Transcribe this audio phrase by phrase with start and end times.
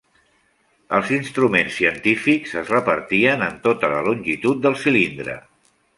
[0.99, 5.37] Els instruments científics es repartien en tota la longitud del cilindre.